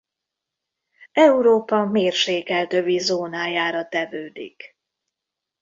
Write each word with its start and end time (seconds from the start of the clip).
Európa 1.13 1.85
mérsékelt 1.85 2.73
övi 2.73 2.97
zónájára 2.97 3.87
tevődik. 3.87 4.77